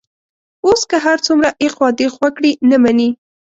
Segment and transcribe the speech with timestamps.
[0.65, 3.09] اوس که هر څومره ایخوا دیخوا کړي، نه مني.